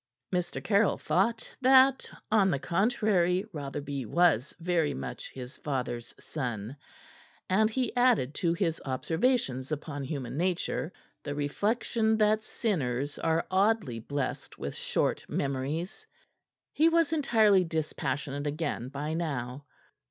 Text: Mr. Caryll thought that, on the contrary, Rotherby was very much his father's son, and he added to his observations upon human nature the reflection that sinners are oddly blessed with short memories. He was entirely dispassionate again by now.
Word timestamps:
Mr. 0.33 0.63
Caryll 0.63 0.97
thought 0.97 1.51
that, 1.61 2.09
on 2.31 2.49
the 2.49 2.57
contrary, 2.57 3.45
Rotherby 3.53 4.07
was 4.07 4.51
very 4.59 4.95
much 4.95 5.29
his 5.29 5.57
father's 5.57 6.15
son, 6.19 6.75
and 7.47 7.69
he 7.69 7.95
added 7.95 8.33
to 8.33 8.53
his 8.55 8.81
observations 8.83 9.71
upon 9.71 10.03
human 10.03 10.37
nature 10.37 10.91
the 11.21 11.35
reflection 11.35 12.17
that 12.17 12.41
sinners 12.41 13.19
are 13.19 13.45
oddly 13.51 13.99
blessed 13.99 14.57
with 14.57 14.75
short 14.75 15.23
memories. 15.29 16.07
He 16.73 16.89
was 16.89 17.13
entirely 17.13 17.63
dispassionate 17.63 18.47
again 18.47 18.89
by 18.89 19.13
now. 19.13 19.65